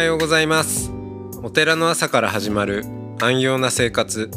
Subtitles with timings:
[0.00, 0.90] はようございます。
[1.42, 2.86] お寺の朝から始まる
[3.20, 4.30] 安養な生活。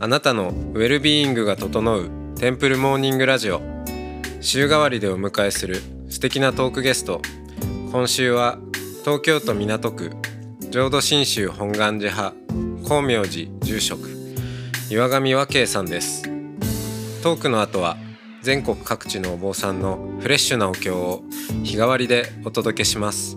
[0.00, 3.60] あなたのウェルビーイングが整うテンプルモーニングラジオ。
[4.40, 7.20] 週替わりでお迎えする素敵なトークゲスト。
[7.92, 8.56] 今週は
[9.04, 10.10] 東京都港区
[10.70, 12.34] 浄土真宗本願寺派
[12.82, 14.08] 光明寺住職
[14.88, 16.22] 岩上和慶さんです。
[17.22, 17.98] トークの後は
[18.40, 21.24] 全国各地のお坊さんのフレッシュなお経を
[21.62, 23.36] 日替わりでお届けします。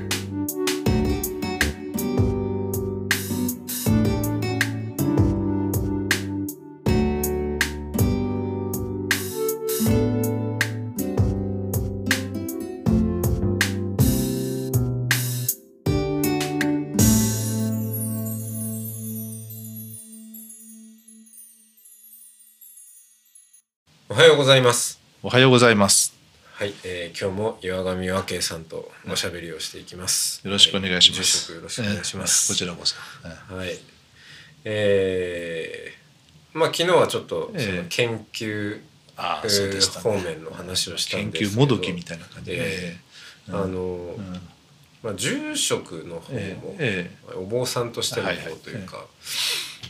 [24.11, 26.13] おはようございますおはようございます。
[26.55, 30.45] はい、えー、今日も岩上和慶さんとおしゃべりをしていきます。
[30.45, 31.47] よろしくお願いします。
[31.47, 32.51] 住職よろしくお願いします。
[32.51, 32.95] ええこちらこそ。
[33.49, 33.79] えはい。
[34.65, 38.81] えー、まあ昨日はちょっとそのええ研究、
[39.15, 42.57] あそうでした、方面の話をしたん研ですけど、究もどきみたいな感じで。
[42.59, 42.97] え
[43.47, 44.41] あの、うん
[45.03, 49.05] まあ住職の方も、ええお坊さんとしての方というか、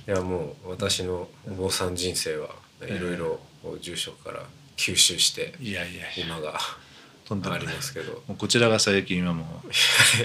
[0.08, 2.50] いやもう私のお坊さん人生は
[2.84, 3.40] いろいろ
[3.82, 4.44] 住職から
[4.78, 6.60] 吸収していやいやいや、今があ
[7.28, 7.66] とんでもない。
[7.66, 8.24] りますけど。
[8.38, 9.68] こちらが最近はもう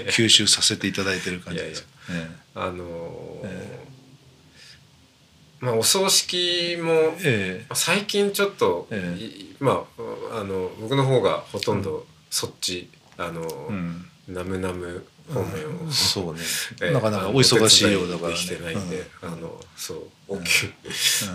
[0.09, 1.87] 吸収させていただいてる感じです。
[2.09, 3.87] えあのーえ
[5.59, 6.91] まあお葬式も
[7.23, 7.73] ええ。
[7.73, 9.23] 最近ちょっと、ええ。
[9.23, 9.85] いま
[10.31, 14.05] ああの僕の方がほとんどそっち、あの、えうん。
[14.27, 16.41] ナムナム方面を、そうね。
[16.81, 16.91] ええ。
[16.91, 18.33] なかなかお忙しいようだからね。
[18.35, 19.29] できてないんで、うん。
[19.29, 19.97] あのそう。
[19.97, 20.67] うんお経、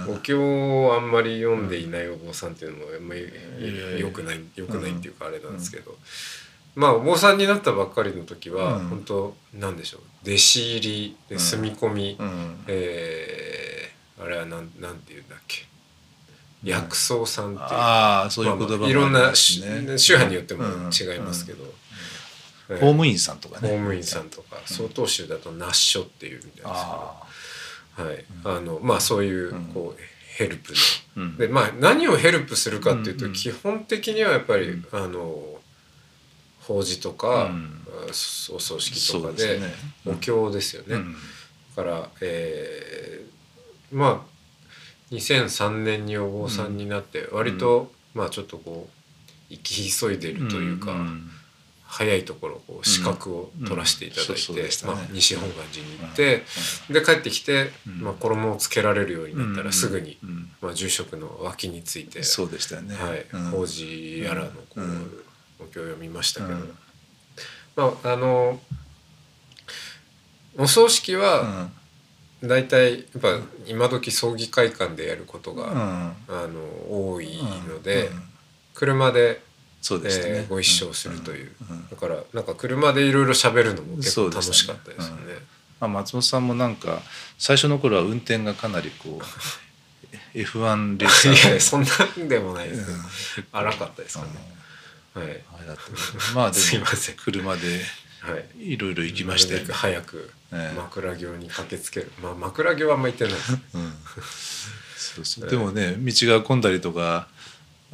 [0.07, 0.15] うん。
[0.17, 5.97] お経をあんまり読んでいないお坊さんっていうのもあんまりよくないよくないっていうかあれなんですけど、
[6.75, 8.89] まあお坊さんになったばっかりの時は、うん。
[8.89, 10.01] 本当なんでしょう。
[10.29, 12.65] 弟子入りで住み込み、うん。
[12.69, 15.67] えーあれはなんなんていうんだっけ。
[16.63, 23.39] 薬草さんっていう、ああ、そういう言葉もまあまあいろんな宗派によってもうん違いますけど、えー公務員さん。
[23.39, 23.69] とかね。
[23.69, 24.31] 公務員さん。
[24.31, 27.23] とか曹洞宗だと「那須書」っていうみたいですけど、あ
[27.97, 28.25] はい。
[28.45, 29.65] あのまあそういううん。
[29.67, 30.01] こう
[30.37, 30.73] ヘルプ
[31.39, 34.87] でまあ何をヘルプするかっていうと、基本的にはやっぱり、うん。
[34.93, 35.59] あの
[36.61, 37.79] 法事とか、うん。
[38.09, 39.61] お葬式とかで
[40.07, 40.95] お経ですよね。
[40.95, 41.17] うん。
[41.77, 43.33] だから、えー
[43.93, 44.33] まあ
[45.15, 51.31] 2003年にお坊さんになって割と、まあちょっとこう生き急いでるというか、ん
[51.93, 54.35] 早いところこう資格を取らせていただいて
[55.13, 56.43] 西本願寺に行って、
[56.91, 58.01] で帰ってきて、うん。
[58.01, 60.51] まあ、衣をつけられるようになったらすぐに、うん。
[60.63, 62.95] まあ、住職の脇について、そうでしたよね。
[62.95, 63.51] はいうん。
[63.51, 65.23] 法事やらのこう、うん。
[65.61, 66.79] お経を読みましたけど、うん
[67.77, 68.59] まああの
[70.59, 71.71] お葬式は
[72.43, 77.39] 大体やっぱ今時葬儀会館でやることが、あの多い
[77.69, 78.23] ので、うん。
[78.73, 79.43] 車で、
[79.83, 80.35] そうでしたね。
[80.37, 85.35] えーご一緒するという、うんうんだからなんか車でいろいろ喋るのも結構楽しかったですよね。
[85.81, 87.03] まあ、松本さんもなんか
[87.39, 89.25] 最初の頃は運転がかなりこう
[90.39, 91.51] F1 レーサー。
[91.51, 93.67] いやそんなんでもないですけど、うん。
[93.67, 94.31] 荒かったですかね。
[95.15, 95.27] はい。
[95.27, 96.35] あれだった。
[96.35, 97.17] まあでもすいません。
[97.17, 97.61] 車で
[98.21, 98.73] はい。
[98.73, 99.75] いろいろ行きましたよね。
[99.75, 100.79] 早くええ。
[100.79, 102.13] 枕行に駆けつける。
[102.23, 103.53] まあ枕行はあんま行ってないです。
[103.75, 103.93] うん。
[104.97, 105.51] そうそう。
[105.51, 107.29] でもね道が混んだりとか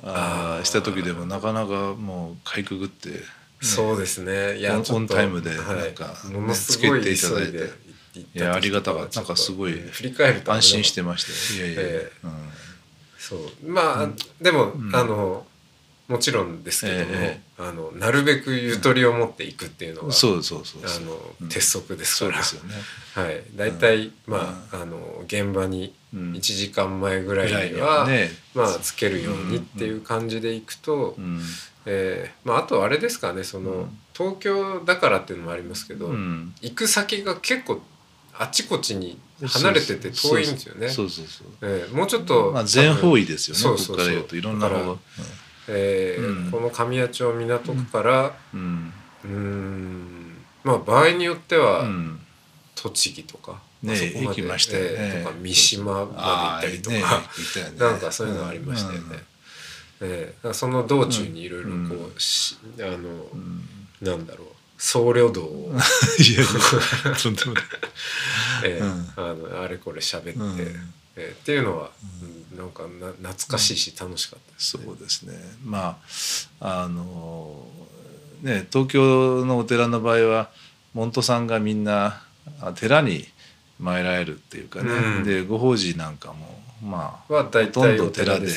[0.02, 3.16] あした時でもなかなかもうかいくぐって、ね
[3.60, 4.58] そうですね。
[4.58, 5.76] いやオンタイムではい。
[5.78, 7.88] なんかものすごいつけていただいて。
[8.34, 9.20] いやありがたかった。
[9.20, 11.24] なんかすごい振り返ると安心してまし
[11.56, 11.68] たよ。
[11.72, 12.30] いやいやええうん。
[13.18, 13.70] そう。
[13.70, 14.08] まあ、
[14.40, 14.94] でも、うん。
[14.94, 15.44] あの
[16.08, 21.04] もちろんですけども、えあのなるべくゆとりを持っていくっていうのが、そうそうそうあそう。
[21.04, 21.48] の、うん。
[21.50, 22.42] 鉄則ですから。
[22.42, 22.74] そうですよね。
[23.14, 23.42] はい。
[23.54, 26.32] 大体、まあうあの現場にうん。
[26.32, 28.30] 1時間前ぐらいにには、はね。
[28.54, 31.40] まあつけるようにっていう感じでいくと、うん。
[31.84, 33.98] えーまあ、あとあれですかねその、うん。
[34.14, 36.54] 東京だからっていうのもありますけど、うん。
[36.62, 37.82] 行く先が結構
[38.38, 40.88] あちこちに離れてて遠いんですよね。
[40.88, 43.96] そうそうそうえーもうちょっと、まあ全方位ですよねそうそうそう。
[43.96, 44.36] ここから言うと。
[44.36, 44.96] いろんな方が
[45.68, 46.50] えーうん。
[46.50, 48.92] この神谷町港区からうん。
[50.64, 52.20] まあ場合によってはうん。
[52.74, 54.90] 栃木とか、ねあそこまで行きましたよね。
[54.92, 57.02] えーとか三島まで行ったりとか、ね
[57.76, 59.16] なんかそういうのありましたよね。
[60.00, 61.78] えーその道中にいろいろこう、
[62.12, 62.18] うん。
[62.18, 63.62] しあの、うん。
[64.00, 64.48] なんだろう
[64.80, 65.72] 僧侶道を、
[68.64, 69.12] えーうん。
[69.16, 70.24] あのあれこれ喋っ
[70.56, 71.90] て、うんええーっていうのは、
[72.22, 72.58] うん。
[72.58, 75.34] なんかな懐かしいし楽しかったです、そうですね。
[75.64, 75.98] ま
[76.60, 77.66] ああの
[78.42, 80.50] ね東京のお寺の場合は
[80.94, 82.22] 門徒さんがみんな
[82.60, 83.26] あ寺に
[83.78, 85.24] 参られるっていうかね、うん。
[85.24, 88.48] でご法事なんかもまあほとんど寺で。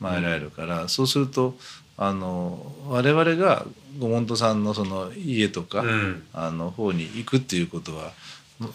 [0.00, 1.56] 参られるから、そうすると
[1.96, 3.66] あの我々が
[3.98, 6.22] ご門徒さんのその家とか、うん。
[6.32, 8.12] あの方に行くっていうことは
[8.58, 8.68] ま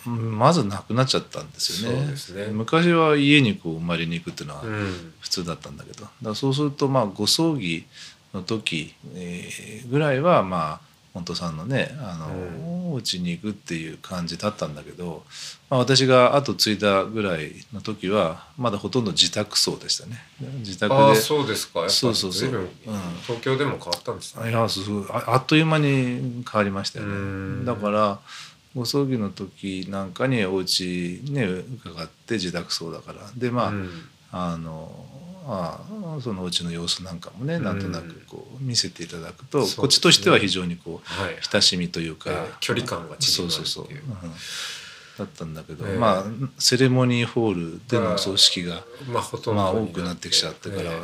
[0.47, 2.47] まずなくなっちゃったんですよね。
[2.47, 2.51] ね。
[2.51, 5.13] 昔は家にこう生まれに行くっていうのはうん。
[5.19, 6.01] 普通だったんだけど。
[6.01, 7.85] だからそうするとまあご葬儀
[8.33, 15.23] の時、えーぐらいはまあ本当さんのねあの、お家に行くっていう感じだったんだけど、
[15.69, 20.17] まあ、私が後継いだぐらいの時はまだほとんど自宅葬でしたね。
[20.59, 21.87] 自宅でああそうですか。
[21.89, 22.49] そうそうそう。
[22.49, 22.67] うん。
[23.21, 24.49] 東京でも変わったんですね。
[24.49, 27.59] いやすごいああっという間に変わりましたようん。
[27.59, 28.19] ねだから
[28.75, 33.19] ご葬儀の時なんかにお家ね伺って自宅葬だから。
[33.35, 33.89] でまあ、うん。
[34.35, 34.89] あの
[35.45, 35.79] あ
[36.17, 39.81] あそのうちの様子なんかもねなんとなくこう見せていただくと、そうですね。
[39.81, 41.35] こっちとしては非常にこうはい。
[41.51, 43.69] 親しみというか、ええ距離感が縮まるっていう。
[43.69, 44.31] そうそうそう、うん。
[45.19, 45.97] だったんだけど、ええ。
[45.97, 46.23] まあ
[46.57, 50.99] セレモニーホールでの葬式が、まあほとんどまあ、に多くなってきちゃってから、ええ。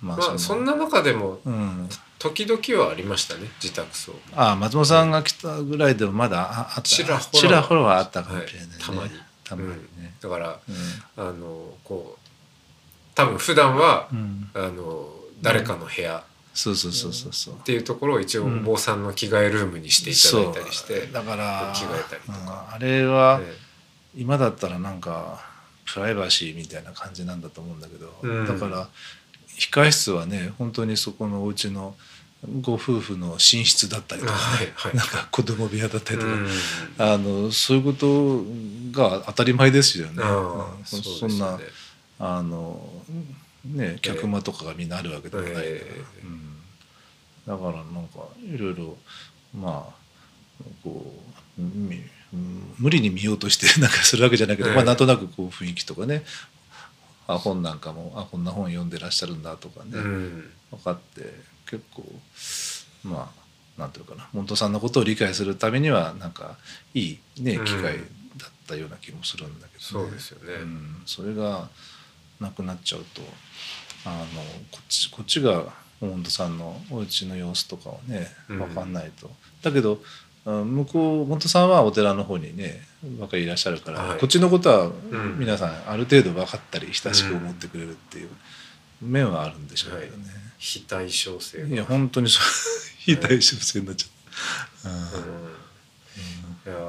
[0.00, 1.88] ままあそんな中でもうん、
[2.22, 4.12] 時々はありましたね自宅葬。
[4.36, 6.82] ああ松本さんが来たぐらいでもまだああった。
[6.82, 9.10] ちらほらちらほらはあったかもしれないね、はいたまに。
[9.42, 9.68] たまに
[10.00, 10.60] ね、だから
[11.16, 11.28] うん。
[11.28, 12.28] あのこう
[13.16, 14.48] 多分普段はうん。
[14.54, 15.08] あの
[15.40, 16.22] 誰かの部屋
[16.54, 17.54] そうそうそうそうそう。
[17.54, 18.62] っていうところを一応おうん。
[18.62, 22.66] 坊さんの着替えルームにしていただいたりして、だから着替えたりとか。
[22.68, 22.74] うん。
[22.76, 23.52] あれは、え。
[24.14, 25.44] 今だったらなんか
[25.92, 28.46] プライバシーみたいな感じなんだと思うんだけど、うん。
[28.46, 28.86] だから
[29.58, 31.94] 控室はね本当にそこのお家の
[32.62, 34.96] ご夫婦の寝室だったりとか、ねはいはい。
[34.96, 36.48] なんか子供部屋だったりとか、うん。
[36.98, 38.44] あのそういうこと
[38.90, 40.22] が当たり前ですよね。
[40.84, 41.64] そうですそんなね
[42.18, 42.88] あの
[43.64, 46.04] ね客間とかがみんなあるわけでもないから、ええ。
[46.24, 46.58] うん、
[47.46, 48.96] だからなんかいろいろ
[49.56, 51.14] まあこ
[51.58, 52.02] うみ
[52.32, 54.74] うん無理に見ようとして なんかするわけじゃないけど、ええ。
[54.74, 56.24] まあなんとなくこう雰囲気とかね。
[57.28, 60.50] あ本なんかもあこんな本読んでらっしゃるんだとかね、うん。
[60.72, 62.04] 分かって結構
[63.02, 66.58] まあなんていうかな門徒さんのことを理解するためにはなんか
[66.92, 67.64] いいねうん。
[67.64, 67.96] 機会
[68.36, 70.52] だったような気もするんだけど、そうですよね。
[70.54, 71.68] うん、それが
[72.40, 73.22] なくなっちゃうと
[74.04, 75.64] あのこっちこっちが
[76.02, 78.58] 門徒さんのお家の様子とかをねうん。
[78.58, 79.30] 分かんないと、
[79.62, 80.02] だけど
[80.44, 82.82] あ向こう門徒さんはお寺の方にね
[83.18, 84.18] ばっかりいらっしゃるから、はい。
[84.18, 85.38] こっちのことはん。
[85.38, 88.28] 皆さんある程度分かったり親しく思ってくれるっていう
[89.00, 90.51] 面はあるんでしょうけどね。
[90.62, 92.42] 非対称性がいや本当にそう。
[92.98, 94.92] 非対称性になっちゃっ
[96.66, 96.72] うん。
[96.72, 96.80] いや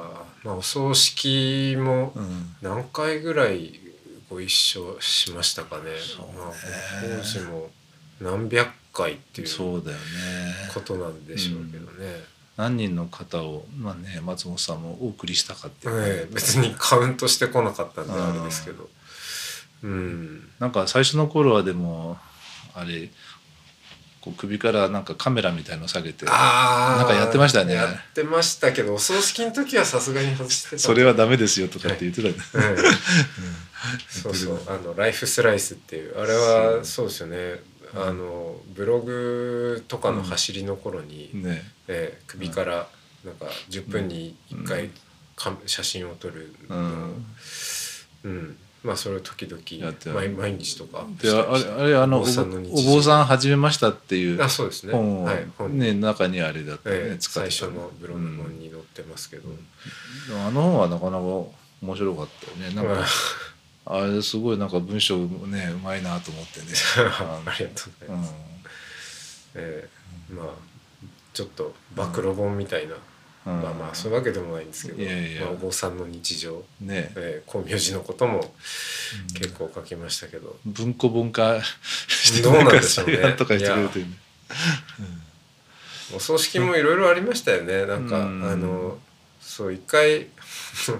[0.43, 2.19] まあお葬式もた。
[2.19, 2.55] うん。
[2.61, 3.79] 何回ぐらい
[4.29, 5.85] ご一緒しましたかね。
[5.99, 6.33] そうね。
[6.37, 6.51] まあ、
[7.17, 7.71] 当時も
[8.21, 10.03] 何百回っていうそうだよね。
[10.71, 12.23] ことなんでしょうけどね、
[12.55, 18.87] 何人の方をまあね松本さんもお送りしたかっていう、ええ別にカウントしてこなかったんであれですけど。
[19.81, 20.47] うん。
[20.59, 22.19] なんか最初の頃はでも
[22.75, 23.09] あれ
[24.23, 27.73] こう首からなんかカメラみたいの下げてなんかやってましたね。
[27.73, 30.79] やってましたけどお葬式の時はさすがに外してた。
[30.79, 32.35] それはダメですよとかって言ってたね。
[32.55, 32.83] ええ。
[34.07, 34.61] そうそう。
[34.67, 37.07] あのライフスライスっていうあれはそう。
[37.09, 37.59] ですよね。
[37.95, 41.69] あのブログとかの走りの頃に、ね。
[41.89, 42.87] ええ首から
[43.25, 44.89] なんか10分に1回
[45.35, 47.09] か写真を撮るうの
[48.23, 52.91] うんまあそれを時々やって毎毎日とかでああれあれあのおお坊さんの日常。
[52.91, 54.43] お坊さん始めましたっていう。
[54.43, 54.93] あそうですね。
[54.93, 61.49] はいね中にあれだってね、ええ使ってた最初のブログ本に載ってますけど、でもあの本はなかなか面
[61.95, 62.75] 白かったよね。
[62.75, 63.05] なんか
[63.85, 64.05] あ。
[64.05, 66.65] れすごいなんか文章ねうまいなと思ってね。
[67.47, 68.33] ありがとうございます、
[69.55, 69.89] え
[70.29, 70.45] えまあ
[71.33, 72.99] ちょっと暴露本みたいな、うん
[73.45, 77.11] まあまあそういうわけでもないんですけどいやいやまあ、お坊さんの日常、うんね。
[77.15, 78.53] ええ光明寺のことも
[79.33, 81.61] 結構書きましたけど、文庫本化
[82.07, 83.17] してどうなんでしょうね。
[83.17, 84.11] なんとかしてくれるというね。
[86.15, 87.85] お葬式もいろいろありましたよね。
[87.85, 88.43] なんか、うん。
[88.49, 88.97] あの
[89.41, 90.27] そう一回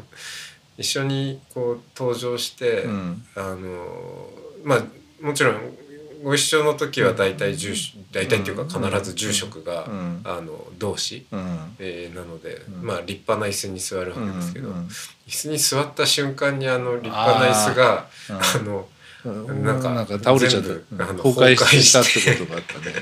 [0.78, 3.26] 一緒にこう登場して、うん。
[3.36, 4.30] あの
[4.64, 4.86] まあ
[5.22, 5.78] もちろん
[6.24, 10.22] ご一緒の時は大体住所大体っていうか必ず住職が、うん。
[10.24, 11.76] あの同志、うん。
[11.80, 12.88] えーなので、うん。
[12.88, 14.88] まあ立派な椅子に座るわけですけど、うん
[15.26, 18.86] 椅子に座った瞬間にあの立派な椅子があのうん
[19.26, 20.70] なんかなんか倒れちゃった
[21.06, 22.96] 崩壊したっしててことがあったね。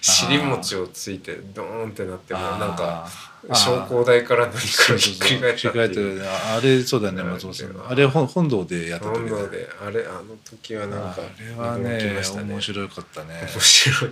[0.00, 3.08] 尻餅をついてドーンってなってもうなんか
[3.52, 4.60] 昇降台から何か
[4.96, 7.74] ひっくり返ったっていああれそうだね松本さん。
[7.88, 13.40] あれ本本堂でやった時本だ堂であれあの時はなんかあれはね面白かったね。
[13.52, 14.10] 面白い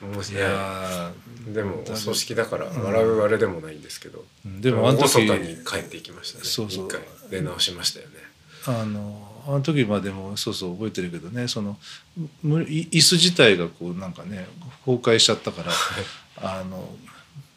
[0.00, 0.24] 面い。
[0.24, 0.42] 白い。
[0.42, 1.10] や
[1.48, 6.44] でもお葬式だからうん笑うあれでもないんですけど、ーでもあの時大に帰っていきましたね。
[6.44, 6.86] そうそう。
[6.86, 8.14] 一回出直しましたよね。
[8.66, 11.76] あのあの時までもそうそう覚えてるけどねその
[12.44, 14.46] 椅子自体がこうなんかね
[14.84, 15.72] 崩壊しちゃったから
[16.42, 16.88] あの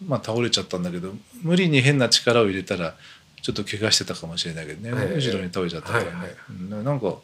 [0.06, 2.96] まあ倒れちゃったんだけど無理に変な力を入れたら
[3.42, 7.16] ちょっと怪我してたかもしれないけどね、はい後ろに倒れちゃったからね、はいはいうんなんか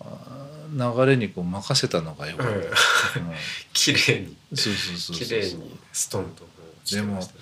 [0.00, 3.26] あー流れにこう任せたのがよかった、うん。
[3.28, 3.34] う ん
[3.72, 4.36] 綺麗に。
[4.54, 6.50] そうそうそうそう綺麗にストンと落
[6.84, 7.40] ちてましたね。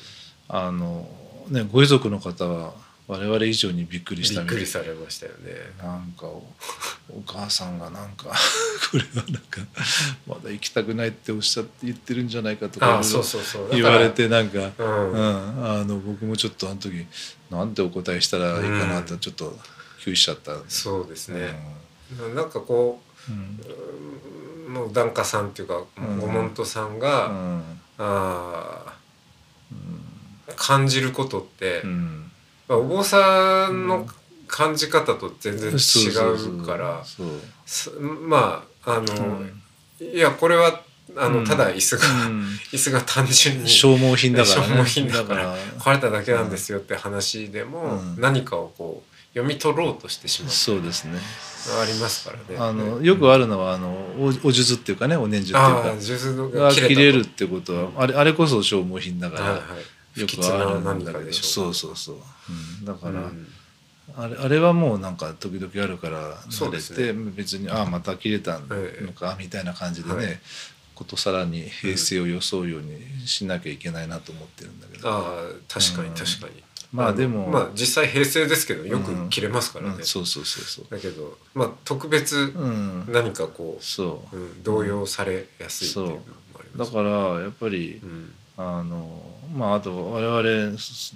[0.48, 1.08] あの
[1.48, 2.74] ねご遺族の方は
[3.08, 5.52] 我々以上にびっくりしたびっくりされましたよね。
[5.80, 6.42] なんかお
[7.10, 8.24] お母さんがなんか
[8.90, 9.60] これはなんか
[10.26, 13.00] まだ行きたくないっておっしゃって言ってるんじゃないかとか
[13.70, 15.12] 言われてなんか、ううん。
[15.14, 17.06] ん、あの僕もちょっとあの時
[17.50, 19.56] なんてお答えしたらいいかなとちょっと
[20.02, 20.80] 窮しちゃったんです。
[20.82, 21.56] そうですね、
[22.34, 23.60] なんかこうん。
[24.66, 26.18] うもう檀家さんっていうかん。
[26.18, 27.80] ご門徒さんうが、ん。
[27.98, 32.25] あー感じることって、うん
[32.68, 34.06] まあ、お坊さんの
[34.46, 37.02] 感じ方と全然違そうから
[38.26, 39.36] まああの、
[40.00, 40.06] うん。
[40.14, 40.82] いやこれは
[41.16, 41.44] あの、うん。
[41.44, 42.42] ただ椅子が、うん。
[42.72, 44.66] 椅子が単純に消耗品だからね。
[44.66, 48.20] 消耗品だからだ壊れただけなんですよって話でも、うん。
[48.20, 50.50] 何かをこう読み取ろうとしてしまう。
[50.50, 51.18] そうですね。
[51.80, 52.58] ありますからね。
[52.58, 56.58] あのよくあるのはあのおお数珠っていうかねお年珠っていうか。
[56.58, 59.62] が切れるっとてことはあれあれこそ消耗品だから、はいはい。
[60.20, 62.16] よ不吉な何でしょそうそうそう、
[62.50, 63.46] うん、だから、うん。
[64.16, 69.12] あれあれはもうなんか時々あるから慣れて、ね別にああまた切れたのええ。
[69.12, 70.40] か、みたいな感じでね、はい。
[70.94, 75.22] ことさらに平成を装うようにしなきゃいけないなと思ってるんだけど、ああ、
[75.68, 76.14] 確かにうん。
[76.14, 76.54] 確かに。
[76.54, 79.04] のまあでもまあ実際平成ですけどようん。
[79.04, 79.96] く切れますからね。
[79.98, 80.04] うん。
[80.04, 80.86] そうそうそうそう。
[80.90, 83.04] だけど、まあ特別うん。
[83.12, 84.36] 何かこそう。
[84.36, 86.22] う、うん、動揺されやすいっていうのも
[86.58, 86.92] あります。
[86.92, 89.22] だからやっぱりうんあの
[89.54, 91.14] まああと我々す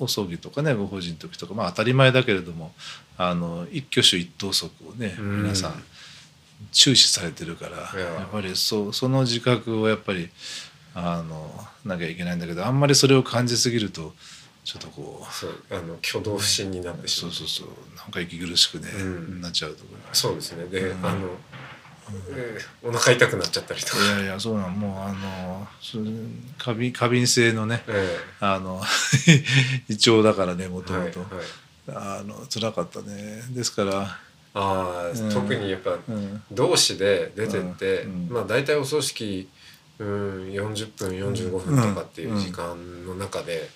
[0.00, 2.72] お葬儀とかねご法事の時とかまあ当たり前だけれども
[3.16, 5.42] あの一挙手一投足をねうん。
[5.42, 5.82] 皆さん
[6.72, 8.12] 注視されてるからいや。
[8.12, 10.28] やっぱりそその自覚をやっぱり
[10.94, 11.50] あの
[11.84, 14.12] なきゃいけないんだけどあんまりそれを感じすぎると
[14.64, 17.32] ちょっとこうそうあの挙動不審になってしまう。
[17.32, 19.40] そうそうそうなんか息苦しくね、うん。
[19.40, 20.64] なっちゃうところそうですね。
[20.66, 21.06] で、うん。
[21.06, 21.26] あの、えー
[22.82, 24.04] お腹痛くなっちゃったりとか。
[24.04, 24.68] いやいやそうなの。
[24.70, 25.68] もうあの
[26.58, 28.82] 過敏過敏性のねえあの
[29.88, 31.20] 胃腸だからねもともと
[31.88, 32.20] えはいはい。
[32.20, 33.42] あの辛かったね。
[33.50, 34.16] ですから、あ
[34.54, 35.30] あ、うん。
[35.32, 38.12] 特にやっぱうん、同志で出てって、うん。
[38.12, 38.28] うん。
[38.30, 39.48] まあ大体お葬式
[39.98, 40.06] うん
[40.50, 43.68] 40分45分とかっていう時間の中で、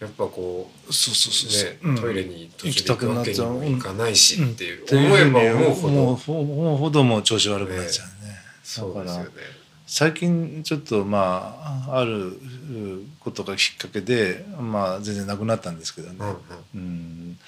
[0.00, 1.96] やっぱこうそうそうそうそう、ね、うん。
[1.96, 5.88] トイレに途行き中で行くわけたくなっちゃうにもいかないしっていう、う思えば思うほど。
[5.88, 9.30] 思うほ思うほどもう調子悪くなっちゃうね、そうですよね。
[9.86, 12.38] 最近ちょっとまあある
[13.18, 16.36] ことがきっかけでまあ全然なくなったんですけどね、うんうん。
[16.74, 17.38] うん。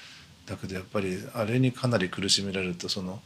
[0.45, 3.19] だけどやっぱりあれにかなり苦しめられるとその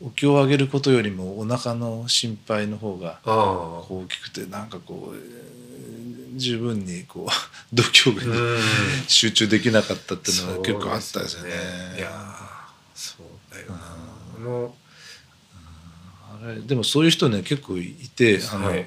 [0.00, 5.97] お経を上げることよりもお腹の心配の方が大きくてなんかこうえー
[6.38, 7.32] 十分にこう
[7.74, 8.60] 度胸にうん
[9.06, 11.50] 集中できなかったっていうのは結構あったですよね。
[11.98, 13.76] いやーそうだよな。
[14.36, 14.74] あの
[16.42, 18.86] あれでもそういう人ね結構いてあの、はいはい。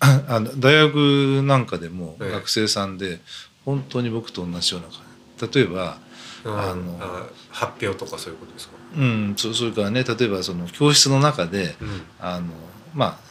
[0.02, 3.20] あの大学なんかでもええ学生さんで
[3.64, 5.98] 本当に僕と同じような感じ例えば、
[6.44, 8.74] ああのあ発表とかそういうことですか？
[8.96, 12.02] うん、そそれからね例えばその教室の中でうん。
[12.18, 12.46] あの
[12.94, 13.30] まあ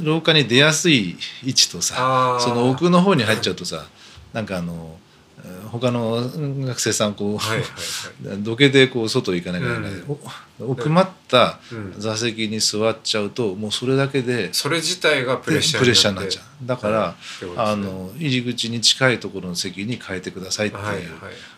[0.00, 3.86] 廊下に出やすい位置とさその奥の方に入っちゃうとさ
[4.32, 4.96] なんかあの
[5.44, 6.28] えー他の
[6.66, 8.38] 学生さんこう、はいはいはい。
[8.42, 10.18] どけでこう外行かなきゃいけない、うん。
[10.60, 11.94] お奥まったうん。
[11.98, 16.66] 座席に座っちゃうともうそれだけでそれ自体がプレッシャーになっちゃう。
[16.66, 17.44] だから、はい。
[17.44, 17.50] ね。
[17.56, 21.08] あの入り口に近いところの席に変えてくださいってはいう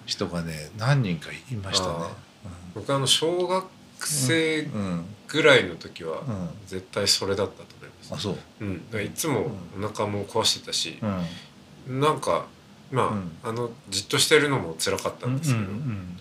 [0.07, 1.95] 人がね何人かいましたね。
[2.75, 3.67] 僕あの小学
[4.07, 4.69] 生
[5.29, 6.49] ぐらいの時はうん。
[6.67, 7.80] 絶対それだったと
[8.11, 10.99] あそう、うん、だからいつもお腹も壊してたし
[11.89, 12.01] う、ん。
[12.01, 12.47] なんか
[12.91, 13.33] まあ、うん。
[13.43, 15.67] あのじっとしてるのも辛かったんですけど、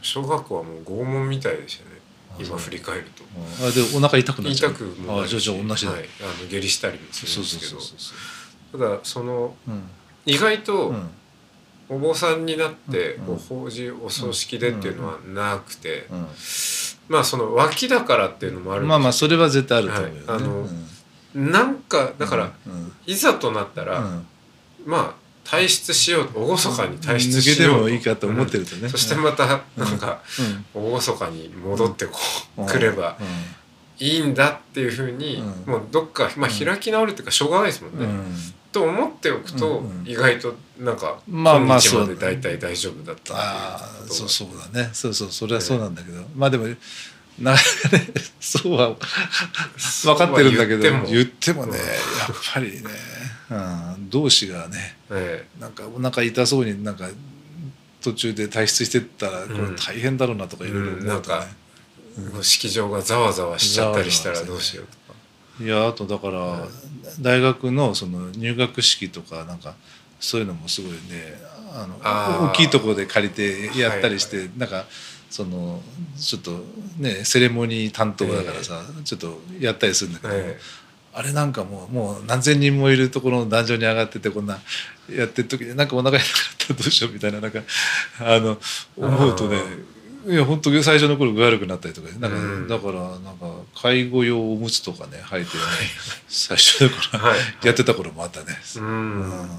[0.01, 1.99] 小学校はもう拷問みたいでしたね。
[2.39, 3.23] 今振り返ると。
[3.35, 3.67] うん。
[3.67, 4.71] あでお腹痛くなっちゃう。
[4.71, 8.13] 痛くもなあじゃあいしあ同じだ、はい、あの下痢したりもするんです
[8.71, 8.85] けど。
[8.85, 9.83] ただそのうん。
[10.25, 11.09] 意外とうん。
[11.91, 13.25] お坊さんになってうん。
[13.25, 16.27] こう法事お葬式でっていうのはなくて、うん。
[17.07, 20.37] まあその脇だからっていうのもあるんまあまあそれは絶対あると思うよね、はい。
[20.37, 20.87] あのうん
[21.35, 22.91] なんかだから、うん。
[23.05, 24.27] いざとなったら、うん。
[24.85, 27.81] まあ退出しよう厳かに退出してようと。
[27.83, 30.21] もいいかと思ってるとね、そしてまたなんか
[30.73, 32.19] 厳かに戻ってこ
[32.57, 33.17] う、来れば
[33.99, 35.71] いいんだっていうふうに、うん。
[35.71, 38.05] もうどっか、まあ、開き直るっていうかしょうがないですもんね。
[38.05, 38.11] うん。
[38.11, 38.35] うん
[38.71, 40.07] と思っておくと、うんうん。
[40.07, 44.89] 意外となんかまあまあ今日まで大体大丈夫だったああっていうことがそうそうだね。
[44.93, 46.67] そうそうそれはそうなんだけど、まあでも
[47.41, 47.55] な
[48.39, 48.95] そうは
[50.03, 51.87] 分かってるんだけど言言っってももねやっ
[52.53, 52.81] ぱりね、
[53.51, 57.09] うん、同志がねえなんかお腹痛そうになんか
[58.01, 61.59] 途中で退出してったらこれ大変だろうなとかいろいろ思うとね、うん
[62.19, 65.19] なんか式場がざわざわしちゃったりしたらどうしようとか。
[65.63, 66.67] いやあとだから
[67.21, 69.75] 大学のその入学式とかなんか
[70.19, 70.97] そういうのもすごいね
[71.73, 74.85] あの大きいところで借りてやったりして、なんか
[75.29, 75.81] その
[76.17, 76.59] ちょっと
[76.97, 80.59] ねセレモニー担当だからさ、ちょっとやったりするんだけど、え
[81.13, 84.59] あれなんかもうもう何千人もいるところの壇上に上がっててこんな
[85.09, 86.31] やってる時になんかお腹痛か
[86.63, 87.59] ったらどうしようみたいななんか
[88.19, 88.57] あの
[88.95, 89.57] 思うとね
[90.27, 92.67] いや本当に最初の頃具悪くなったりとかなんか、うん。
[92.67, 95.63] だからなんか介護用おむつとかね履いてね、
[96.27, 97.65] 最初の頃、はい。
[97.65, 98.47] やってた頃もあったね。
[98.75, 99.49] えううんん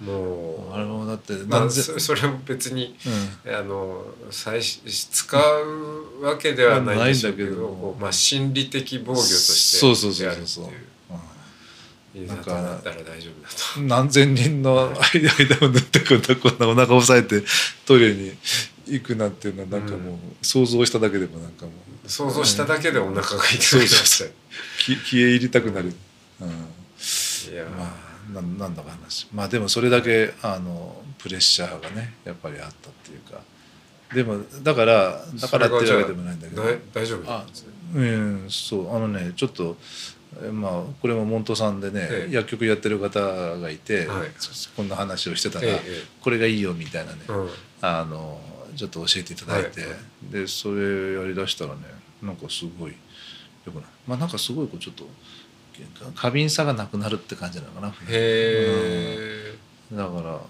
[0.00, 2.96] もあれもだってう、まあ、何千そ それも別に
[3.46, 3.54] うん。
[3.54, 10.64] あの最初使うわけではないんだけどまあ、心理的防御としてそうそうそうやるってそう。
[10.64, 10.86] そういう
[12.24, 13.80] いざとなったら大丈夫だと。
[13.80, 17.46] うん何千人の間間を縫ってこんなこんなお腹押さえて
[17.84, 18.32] トイレに
[18.86, 21.72] 行くなんていうのはなんかもう想像しただけでもなんかも
[22.04, 22.08] う。
[22.08, 24.30] 想像しただけでお腹が痛くなっちゃそう
[24.78, 25.92] き消え入りたくなる、
[26.40, 26.52] うん、う。
[27.52, 28.05] いやまあ
[28.42, 29.28] ななんだか話。
[29.32, 33.40] まあでもそれだけあのプレッシャーがねやっぱりあったっていうか。
[34.14, 36.62] でもだからだからっていうわけでもないんだけど。
[36.62, 37.30] だ大丈夫？
[37.30, 37.72] なんですね。
[37.94, 38.96] うんそう。
[38.96, 39.76] あのねちょっと
[40.42, 42.34] えまあこれもモントさんでね、ええ。
[42.34, 44.28] 薬局やってる方がいて、はい。
[44.76, 46.04] こんな話をしてたら、ええ。
[46.20, 47.50] これがいいよみたいなね、うん。
[47.80, 48.40] あの
[48.76, 50.32] ちょっと教えていただいて、はい。
[50.32, 51.80] でそれやりだしたらね
[52.22, 53.84] なんかすごいよくない？
[54.06, 55.04] まあなんかすごいこうちょっと
[56.14, 59.54] 過敏さがなくなるって感じなのかなへえ。
[59.92, 60.40] だから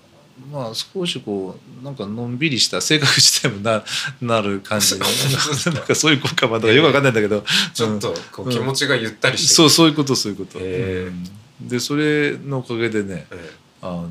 [0.50, 3.82] まあ少しこうなんかのんびりした性格自体もな
[4.20, 4.98] なる感じ。
[4.98, 5.04] で
[5.72, 11.68] なんかそういう効果もあるのかよくわかんないんだけど、ちょっとこううん気持ちがゆったりしてそうそういうことそういうこと、へうん。
[11.68, 13.66] でそれのおかげでねええ。
[13.82, 14.10] あの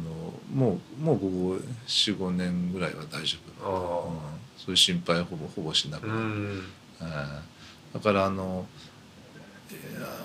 [0.54, 4.18] もうもうここ45年ぐらいは大丈夫、あうん、
[4.58, 6.64] そういう心配ほぼほぼしなくなる、
[7.94, 8.66] だからあの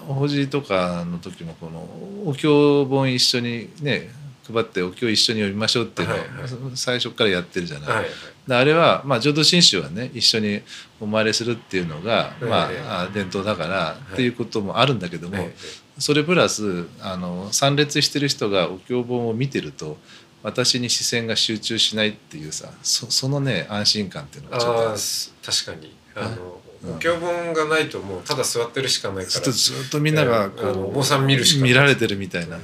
[0.08, 1.80] おじとかの時もこの
[2.28, 4.10] お経本一緒にね
[4.52, 7.88] 配ってお経一緒に読みましょうっていうのを最初からやってるじゃない。
[7.88, 8.08] はいはい。
[8.48, 10.62] であれは、まあ、浄土真宗はね一緒に
[11.00, 14.12] お参りするっていうのが、まええあ、あ伝統だから、い。
[14.14, 15.54] っていうこともあるんだけども、え
[15.98, 19.98] それプラスあの参列してる人がお経本を見てると
[20.42, 25.94] 私に視線が集中しないっていうさそそのね安心感っていうのがちょっとす確かに。
[26.16, 26.94] あのうん。
[26.96, 28.22] お経本がないともう。
[28.22, 32.62] ただ座ってるしかないからずっとずっとみんながこう、お坊さん見るしか見られてるみたいな、うん。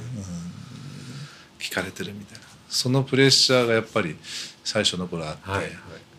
[1.59, 2.45] 聞かれてるみたいな。
[2.69, 4.17] そのプレッシャーがやっぱり
[4.63, 5.71] 最初の頃あって、はいはい。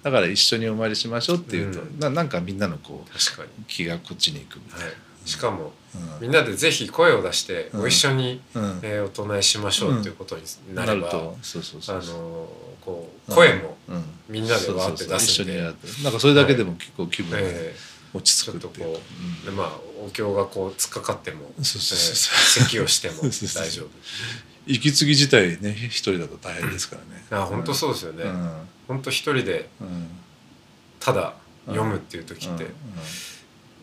[0.02, 1.98] だから一緒にお参りしましょうっていうと、うん。
[1.98, 7.80] ななんかみんなのこう確かに、気がこっちに行くみたいはい、しかもな、みんなでぜひ声を出してうん。
[7.80, 8.62] ご一緒に、うん。
[8.62, 10.42] うんえーお唱えしましょうっていうことに
[10.74, 11.38] なれば、なると。
[11.42, 12.48] そうそうそうあの
[12.88, 13.36] こううん。
[13.36, 14.04] 声もうん。
[14.28, 15.60] みんなでわーって出すんで。
[16.02, 17.74] なんかそれだけでも結構気分がえ
[18.14, 18.98] 落ちーちょっと着くっていうか。
[18.98, 19.04] こ
[19.42, 19.72] う、でまあ
[20.04, 23.88] お経がこう突っかかっても、えー咳をしても大丈夫。
[24.66, 27.24] 息継ぎ自体ね一人だと大変ですからね。
[27.30, 28.52] あ本当そうですよね、うん。
[28.86, 30.08] 本当一人でうん。
[31.00, 31.34] ただ
[31.66, 32.70] 読むっていう時って、うん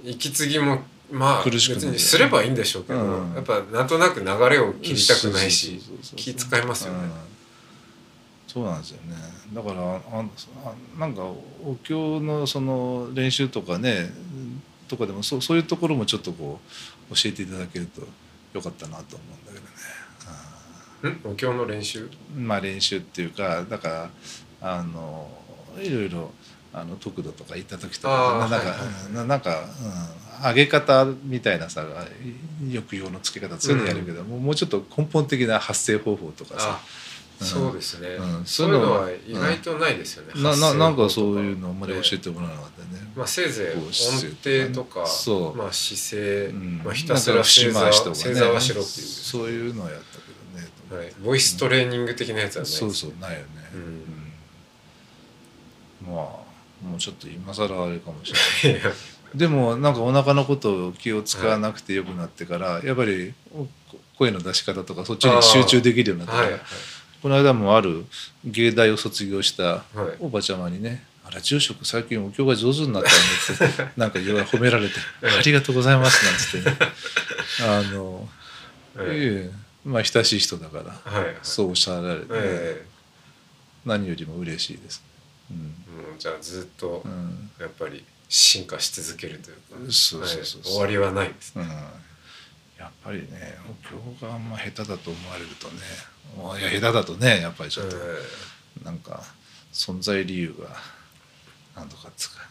[0.04, 3.34] 息継ぎもまあ別にすればいいんでしょうけど、うん。
[3.34, 5.82] やっぱなんとなく流れを切りたくないし
[6.16, 7.00] 気使いますよね。
[7.00, 7.35] うん
[8.56, 9.18] そうなんですよね。
[9.54, 14.10] だからああなんかお経のその練習とかね
[14.88, 16.62] とかでもそうそういうところもちょっとこ
[17.12, 18.02] う教えていただけると
[18.54, 19.62] よかったなと思うんだ
[21.02, 21.20] けどね。
[21.28, 21.32] ん。
[21.34, 22.10] お経の練習？
[22.34, 24.10] まあ練習っていうかだか
[24.62, 25.30] らあの
[25.78, 26.32] いろいろ
[26.72, 28.76] あの得度とか行った時とかなんか、はいは
[29.12, 29.14] い。
[29.14, 29.66] ななんか、
[30.42, 31.86] うん、上げ方みたいなさ
[32.72, 36.82] 抑揚のつけ方そういうのやるけど、もうもうちょっと根本的な発声方法とかさあ、
[37.40, 38.46] そうですね、うん。
[38.46, 43.12] そういうのは意外とないですよね、なななんかそうういうのあんまり教えてもらわなかったよね。
[43.16, 45.56] まあ、せいぜい音程とかそう。
[45.56, 46.82] まあ、姿勢、うん。
[46.84, 49.08] まあ、ひたすら正座正座はしろっていう。
[49.08, 51.04] そういうのはやったけどね。
[51.04, 53.46] はい、ボイストレーニング的なやつはないそうそうないよね。
[53.74, 53.82] うん。
[56.10, 56.16] うん。
[56.16, 56.46] まあ
[56.86, 58.34] もうちょっと今更あれかもし
[58.66, 58.82] れない。
[59.34, 63.68] でもなんかお腹のことを気を使わなくてよくなってから、やっぱりお
[64.18, 66.62] 声の出し方とかそっちに集中できるようになってから、はいはい
[67.26, 68.06] この間もある
[68.46, 69.82] 芸大を卒業したは
[70.14, 70.18] い。
[70.20, 73.16] おばちゃまにね「あら住職最近お経が上手になったね」
[73.74, 74.94] って なんか褒められて
[75.26, 76.94] 「ありがとうございます」なんつってね。
[77.68, 78.30] あの、
[79.00, 79.52] ええ。
[79.52, 79.52] え
[79.84, 81.02] まあ親しい人だから
[81.42, 82.86] そうおっしゃられて、え
[83.86, 85.02] 何よりも嬉しいです。
[85.50, 85.74] うん。
[85.98, 87.50] えもうじゃあずっとうん。
[87.60, 91.64] やっぱり進化し続けるというか、そうそうそう終わりはないですね。
[91.64, 91.70] うん、
[92.78, 95.76] やっぱりねお経があんま下手だと思われるとね
[96.60, 97.96] いや下手だとねやっぱりちょっと、
[98.84, 99.24] なんか
[99.72, 100.70] 存在理由が
[101.80, 102.46] なんとかっつうか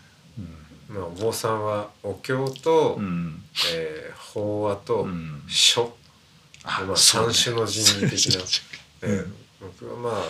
[0.88, 3.42] まあお坊さんはお経と、うん、
[3.74, 5.42] えー法話とうん。
[5.48, 5.94] 書、
[6.64, 8.42] まあ、三種の神器的な、
[9.02, 10.22] えーうん僕はまあ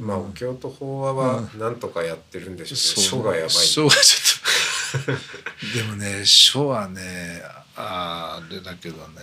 [0.00, 3.50] まあお経と法話はなんとかやってるんでしょうけど、書がやばい。
[3.50, 4.71] 書がちょっと
[5.74, 7.42] でもね書はね
[7.76, 9.20] ああれだけどね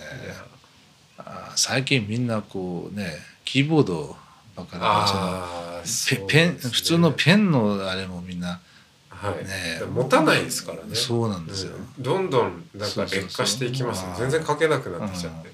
[1.56, 4.18] 最近みんなこうねキーボード
[4.56, 8.60] ばっかだからペペン普通のペンのあれもみんな
[9.20, 9.46] はい。
[9.46, 10.96] ね持たないですからね。
[10.96, 11.74] そうなんですよ。
[11.76, 12.04] うん。
[12.04, 14.14] どんどんなんか劣化していきますね。
[14.18, 15.50] 全然書けなくなってきちゃって、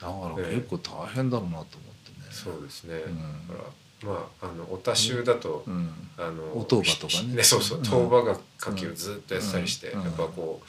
[0.00, 2.26] だから結構大変だろうなと思ってね。
[2.30, 3.48] そうですね、ん。
[3.48, 3.64] だから
[4.02, 5.90] まああのお多宗だと、うん。
[6.18, 7.42] あのお当場とかね。
[7.42, 7.84] そうそううん。
[7.84, 10.02] 当場が書きをずっとやってたりして、うん。
[10.02, 10.68] やっぱこう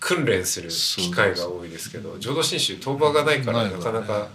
[0.00, 4.28] 訓練する機会が多いですけど浄土真宗当場がないからないかなか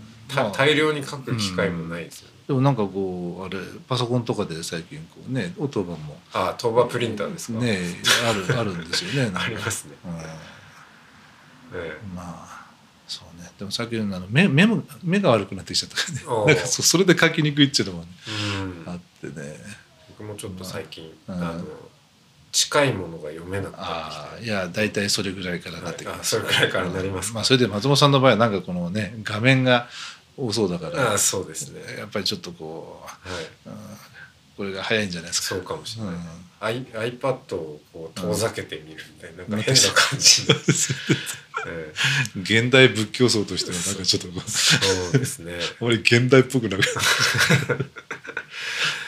[0.52, 6.18] 大量に書く機会もないですよね、でもなんかこうあれパソコンとかで最近こうね音版も。
[6.34, 7.80] ああ当場プリンターですか、ね
[8.30, 9.32] あるあるんですよね。
[9.36, 10.12] ありますね、うん。
[11.80, 11.98] え。
[12.16, 12.53] まあ
[13.60, 15.96] でもさっきのあの目目も目が悪くなってきちゃった。
[15.96, 18.94] からねなんかそそれで書きにくいっていうのもねえうん。
[18.94, 19.58] あってね。
[20.10, 21.36] 僕もちょっと最近、うん。
[21.36, 21.64] あの
[22.52, 29.88] 近いものが読めなくなってああきいや大体それぐらいからて、なってきはい、あますそれくらいからなりますか、まあそれで松本さんの場合はなんかこのね画面が
[30.38, 31.12] 多そうだから。
[31.12, 33.74] ああそうですね、やっぱりちょっとこはい、う、うん
[34.56, 35.56] これが早いんじゃないですか。
[35.56, 36.20] そうかもしれない、うん。
[36.60, 40.44] I iPad をこう遠ざけてみるみたいな,、うんなんか変な感じ
[42.36, 45.54] 現代仏教僧としてはなんかちょっとそうですね。
[45.80, 46.84] あまり現代っぽくなく、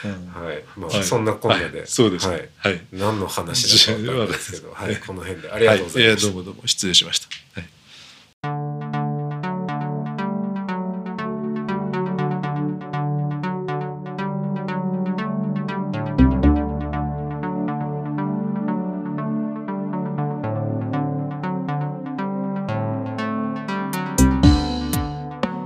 [0.04, 0.26] うん。
[0.32, 0.64] はい。
[0.76, 1.04] まあ、はい。
[1.04, 1.86] そんなこんなで、はい。
[1.86, 2.38] そうですはい。
[2.38, 2.80] ねはい。
[2.92, 5.50] 何の話だか分かんですけど、はい、 この辺で。
[5.50, 6.66] ありがとうございました、はやどうもどうも。
[6.66, 7.28] 失礼しました、
[7.60, 7.75] はい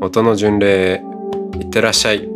[0.00, 1.02] 音の巡礼へ
[1.58, 2.28] いってらっしゃい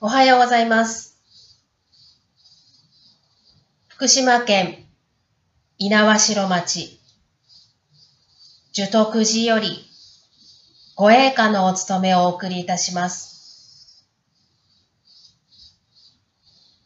[0.00, 1.18] おはようございます。
[3.88, 4.84] 福島県
[5.76, 7.00] 猪苗代町
[8.72, 9.84] 樹徳寺より
[10.94, 14.04] ご栄華のお務めをお送りいたします。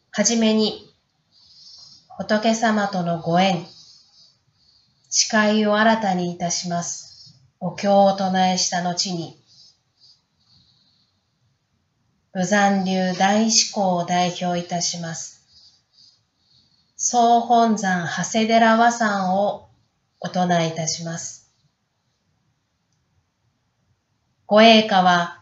[0.09, 0.91] はじめに
[2.17, 3.67] 仏様とのご縁、
[5.07, 7.39] 誓いを新たにいたします。
[7.59, 9.39] お経を唱えした後に、
[12.33, 15.38] 武山流大志向を代表いたします。
[17.01, 19.69] 総本山長谷寺和山を
[20.19, 21.49] お唱えいたします。
[24.45, 25.41] ご栄華は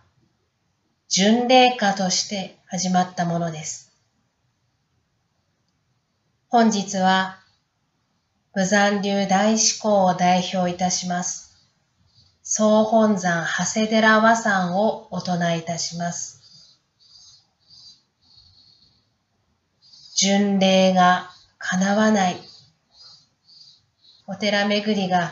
[1.09, 3.91] 巡礼歌として始まったものです。
[6.47, 7.39] 本日は、
[8.53, 11.57] 武山流大志向を代表いたします。
[12.43, 16.77] 総本山長谷寺和山をお唱えいたします。
[20.15, 22.39] 巡礼が叶わない。
[24.27, 25.31] お寺巡りが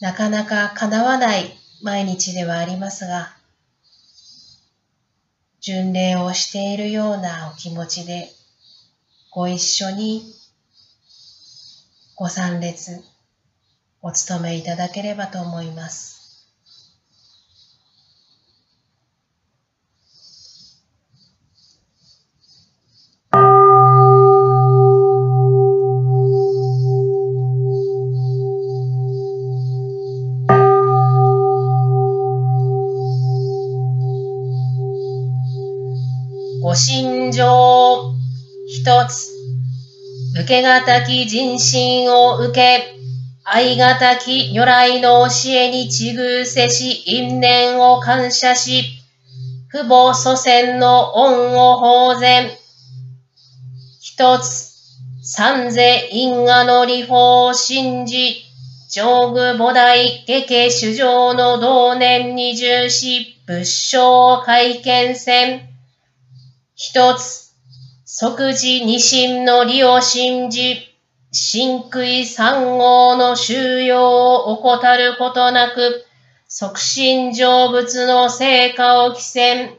[0.00, 3.36] なかなか叶わない毎日ではありますが、
[5.60, 8.30] 巡礼をしているようなお気持ちで
[9.32, 10.22] ご一緒に
[12.14, 13.02] ご参列
[14.00, 16.17] お務めいただければと思います。
[36.68, 38.14] ご心情
[38.66, 39.30] 一つ、
[40.34, 42.94] 受けがたき人心を受け、
[43.42, 48.82] 愛がたき如来の教えにちぐせし因縁を感謝し、
[49.72, 52.50] 父母祖先の恩を法然。
[53.98, 54.74] 一つ、
[55.22, 58.42] 三世因果の理法を信じ、
[58.90, 65.77] 上具菩提下家主上の同年に重視、仏性会見戦。
[66.80, 67.56] 一つ、
[68.04, 70.76] 即時二心の理を信じ、
[71.32, 76.04] 真悔三号の収容を怠ることなく、
[76.46, 79.76] 促進成仏の成果を起戦。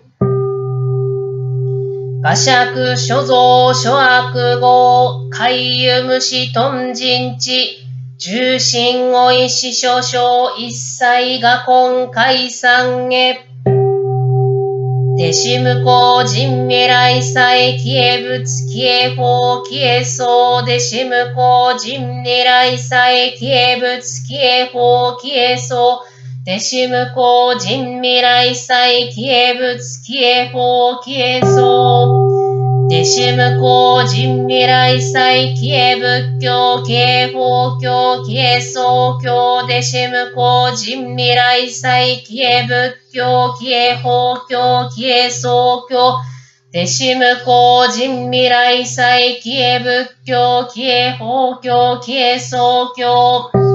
[2.22, 7.78] 画尺所蔵諸悪号、海遊虫頓人地、
[8.18, 13.49] 重心を意志少々一切が今解散へ。
[15.20, 32.36] 弟子無効人未来祭消え仏消え法消えそう弟子無効人未来祭消え仏消え法消えそう弟子無効人未来祭消え仏消え法消えそ。
[32.36, 32.39] う
[32.90, 46.18] 弟子無効人未来祭消え仏教消え法教消えそう教弟子無効人未来祭消え仏教、消え法教、消え宗教、
[46.74, 53.69] 弟子無効人未来祭、消え仏教、消え法教、消え宗教。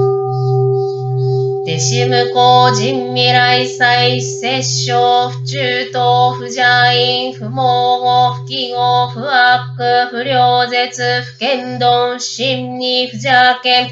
[1.65, 6.61] 弟子無効人未来祭、摂生、不中等、不邪
[6.93, 13.31] 因、不毛語、不記号、不悪、不良絶、不剣道、真に不邪
[13.63, 13.89] 剣、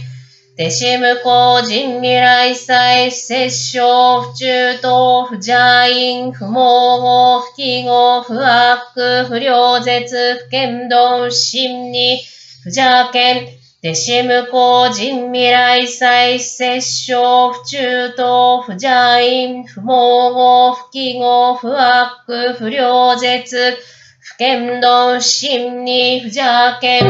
[0.56, 12.20] 弟子無効人未来祭、摂生、不中等、不邪因、不毛語、不記号、不悪、不良絶、不剣道、真に、
[12.64, 13.48] 不邪剣、
[13.84, 27.04] 弟子無個人未来再摂生不中等不邪因不毛語不記号不悪不良絶不剣論心に不邪剣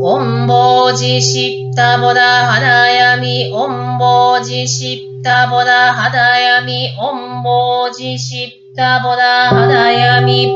[0.00, 10.46] 音棒寺知ったぼだ肌闇音棒寺知ったぼだ肌闇音棒寺知ったぼだ肌闇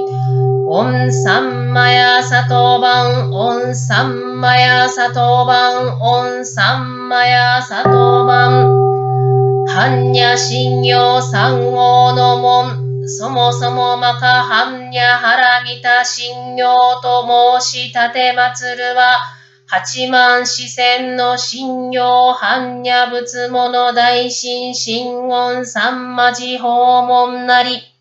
[0.75, 19.19] オンサンマヤサトバン、オンサンマヤサトバン、オンサンマヤサトバン、ハンニャ信用三号の門、そもそもマカハンニャハラミタ信用と申し立て祭るは、
[19.67, 27.92] 八万四千の信用般若仏物大神神言三魔寺訪問なり。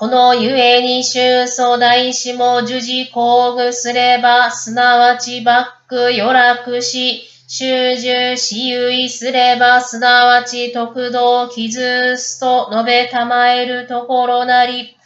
[0.00, 14.96] このゆえに宗祖大師も樹事工具すれば、すなわちバック予楽し、修従私有すれば、すなわち特道傷すと述べたまえるところなり。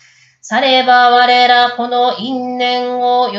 [0.40, 3.38] されば我らこの因縁を喜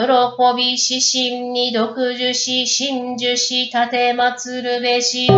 [0.58, 5.30] び指針に独樹し、真珠し、立て祭るべし。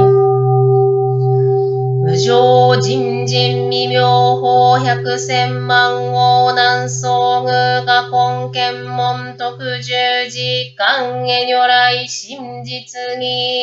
[2.17, 7.51] 無常人人未妙法百千万王南宋具
[7.85, 9.93] が根検門特十
[10.27, 13.61] 時間へ如来真実に。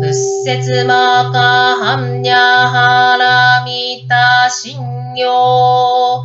[0.00, 0.12] 仏
[0.44, 6.24] 説マーカーハンニャハラミタ信用。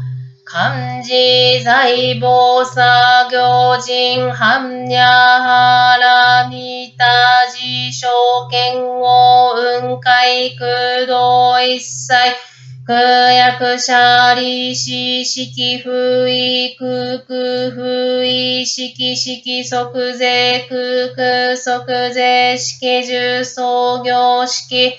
[0.49, 2.81] 漢字財宝作
[3.29, 7.03] 業人般若波羅蜜多
[7.51, 8.07] 事証
[8.49, 12.13] 券を雲海空洞一切
[12.86, 12.95] 空
[13.33, 24.97] 薬者利子式不意空空不意式式即税空空即税式重創業式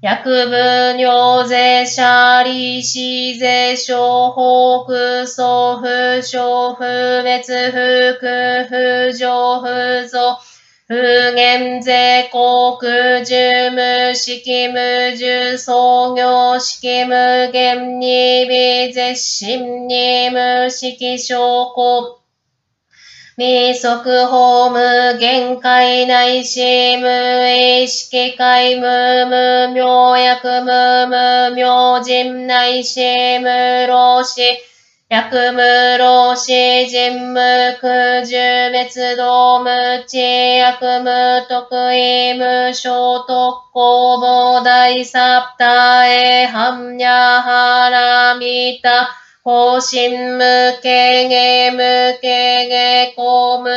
[0.00, 9.66] 薬部尿税者利子税小北送付小不別不空不上不
[10.06, 10.38] 増
[10.86, 10.94] 不
[11.34, 13.34] 減税国事
[13.72, 22.20] 務式無重創業式無限に微絶心に無式証拠
[23.38, 34.40] 未速法無限界内し無意識界無無明薬無無明人内し無老死
[35.08, 38.34] 薬無老死人無空十
[38.72, 39.70] 別道無
[40.08, 49.08] 知薬無得意無所特攻防大サプタエハンヤハラミタ
[49.48, 53.70] 方針無形芸無形芸公無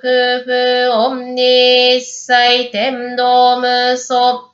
[0.00, 4.52] 空不音に一切天道無素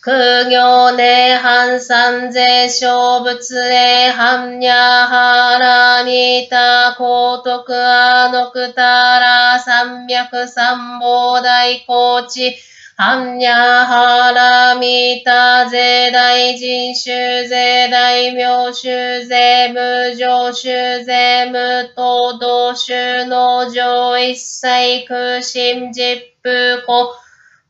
[0.00, 12.54] 空行年半三税小仏霊般若波羅蜜多高徳阿のくたら三脈三宝大高知
[12.98, 27.12] 般若波羅蜜多税大人種税大名種税無常種税無東道種農場一切空心実風古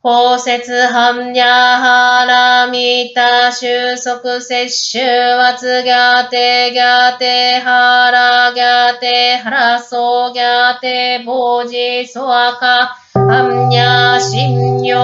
[0.01, 14.95] 包摂般若波羅蜜多収束摂取圧ギャテギャテハラギャテハラソギャテボジソアカ般若心経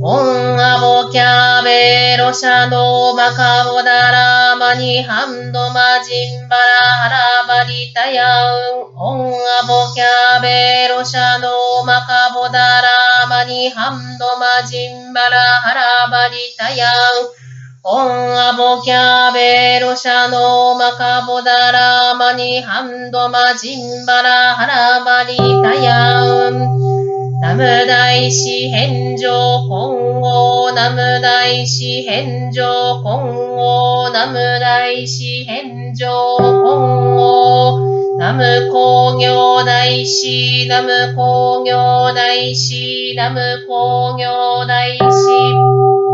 [0.00, 17.44] オンアボキャベロシャドマカボダラマニハンドマジンバラハラバリタヤウンオンアボキャベロシャドマカボダラマニハンドマジンバラハラバリタヤウン
[17.86, 27.40] オンアボキャベロシャノマカボダラマニハンドマジンバラハラバリタヤウン。
[27.42, 46.13] ナム大師返上今後ナム大師返上今後ナム大師返上今後ナム工業大師ナム工業大師ナム工業大師。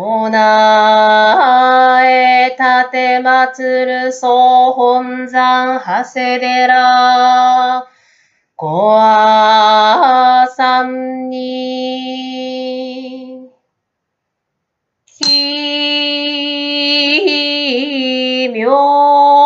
[0.00, 0.30] 唱
[2.06, 7.86] え立て祭る総本山長谷寺
[8.56, 11.90] ごあさんに。
[15.06, 15.28] 奇
[18.54, 18.70] 妙。
[18.70, 19.39] 上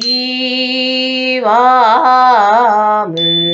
[0.00, 1.46] 極
[3.12, 3.53] む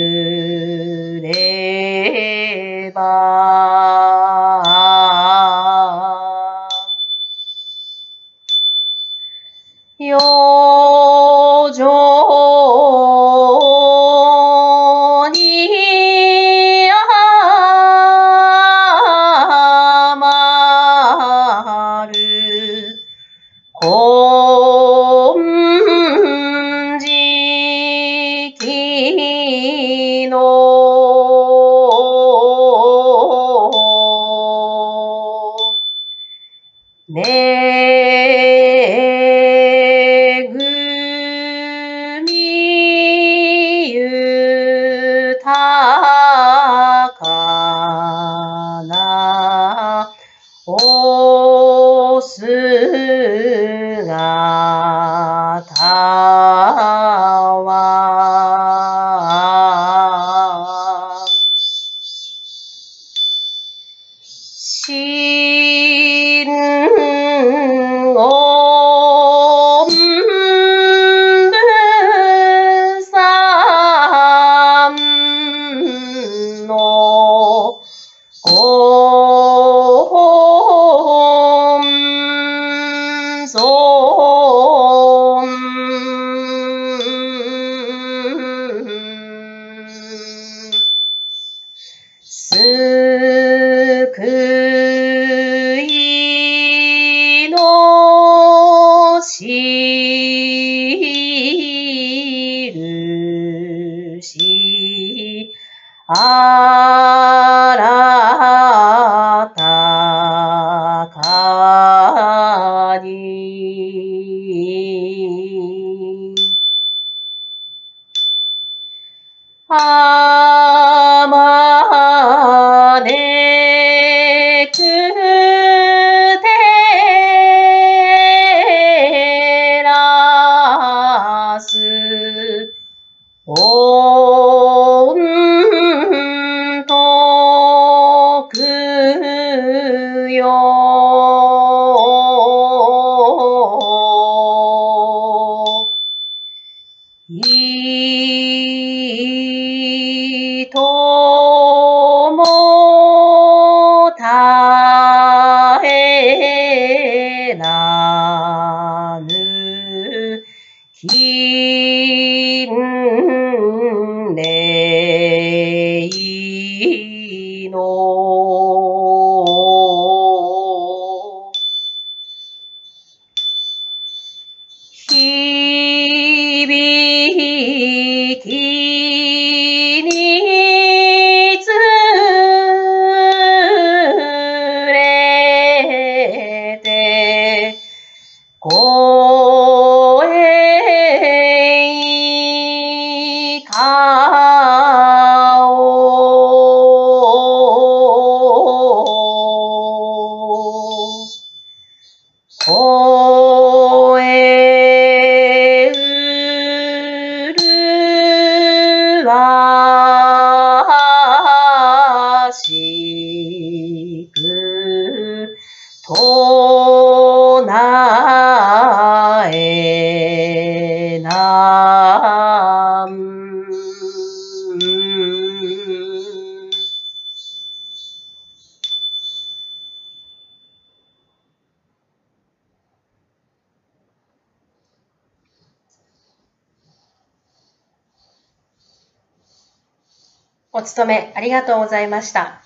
[240.73, 242.62] お勤めありがとうございました。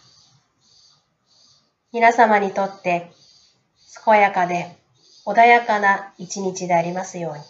[1.92, 3.10] 皆様にとって
[4.04, 4.76] 健やかで
[5.24, 7.40] 穏やかな一日でありますように。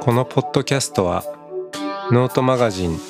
[0.00, 1.24] このポッドキャストは
[2.10, 3.09] ノートマガジン